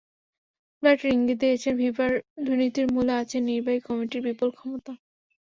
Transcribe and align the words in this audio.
Blatter 0.83 1.09
ইঙ্গিত 1.11 1.37
দিয়েছেন, 1.41 1.73
ফিফার 1.79 2.11
দুর্নীতির 2.45 2.87
মূলে 2.95 3.13
আছে 3.21 3.37
নির্বাহী 3.41 3.79
কমিটির 3.87 4.21
বিপুল 4.27 4.49
ক্ষমতা। 4.57 4.91